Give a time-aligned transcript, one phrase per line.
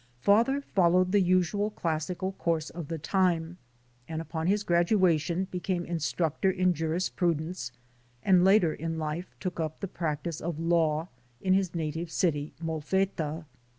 [0.19, 3.59] Father followed the usual classical course of the time,
[4.07, 7.71] and upon his graduation, became instructor in jurisprudence,
[8.23, 11.07] and later in life took up the prac tice of law
[11.39, 13.45] in his native city, Molfetta.